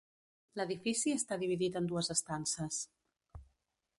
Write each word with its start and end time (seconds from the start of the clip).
L'edifici 0.59 1.13
està 1.17 1.37
dividit 1.43 1.77
en 1.81 1.91
dues 1.93 2.11
estances. 2.17 2.83